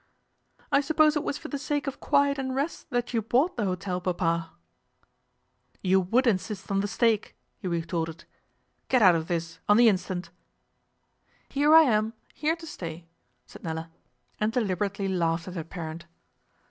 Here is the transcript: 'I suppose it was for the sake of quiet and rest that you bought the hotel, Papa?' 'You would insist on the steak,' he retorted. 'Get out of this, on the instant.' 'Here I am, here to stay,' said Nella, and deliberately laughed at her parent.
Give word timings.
'I 0.71 0.81
suppose 0.81 1.15
it 1.15 1.23
was 1.23 1.37
for 1.37 1.49
the 1.49 1.59
sake 1.59 1.85
of 1.85 1.99
quiet 1.99 2.39
and 2.39 2.55
rest 2.55 2.89
that 2.89 3.13
you 3.13 3.21
bought 3.21 3.55
the 3.55 3.65
hotel, 3.65 4.01
Papa?' 4.01 4.49
'You 5.83 5.99
would 5.99 6.25
insist 6.25 6.71
on 6.71 6.79
the 6.79 6.87
steak,' 6.87 7.35
he 7.59 7.67
retorted. 7.67 8.25
'Get 8.89 9.03
out 9.03 9.13
of 9.13 9.27
this, 9.27 9.59
on 9.69 9.77
the 9.77 9.89
instant.' 9.89 10.31
'Here 11.49 11.75
I 11.75 11.83
am, 11.83 12.13
here 12.33 12.55
to 12.55 12.65
stay,' 12.65 13.05
said 13.45 13.63
Nella, 13.63 13.91
and 14.39 14.51
deliberately 14.51 15.07
laughed 15.07 15.47
at 15.47 15.53
her 15.53 15.63
parent. 15.63 16.07